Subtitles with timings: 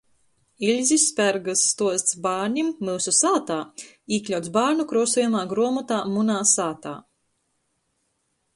[0.67, 3.57] Ilzis Spergys stuosts bārnim „Myusu sātā”
[4.19, 6.95] īkļauts bārnu kruosojamā gruomotā „Munā sātā”.